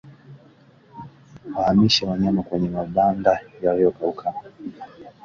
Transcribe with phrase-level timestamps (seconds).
[1.55, 4.33] Wahamishe wanyama kwenye mabanda yaliyokauka